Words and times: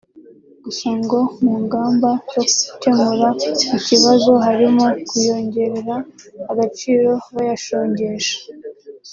Gusa 0.63 0.87
ngo 0.99 1.19
mu 1.43 1.53
ngamba 1.63 2.09
zo 2.31 2.41
gukemura 2.71 3.27
iki 3.49 3.69
kibazo 3.87 4.31
harimo 4.45 4.85
kuyongerera 5.07 5.95
agaciro 6.51 7.11
bayashongesha 7.33 8.37